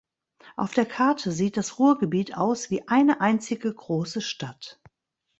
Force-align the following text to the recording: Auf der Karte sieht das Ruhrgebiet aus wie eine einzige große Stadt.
Auf 0.55 0.73
der 0.73 0.87
Karte 0.87 1.31
sieht 1.31 1.57
das 1.57 1.77
Ruhrgebiet 1.77 2.35
aus 2.35 2.71
wie 2.71 2.87
eine 2.87 3.21
einzige 3.21 3.71
große 3.71 4.21
Stadt. 4.21 4.81